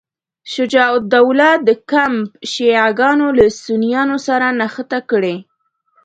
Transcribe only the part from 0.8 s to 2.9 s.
الدوله د کمپ شیعه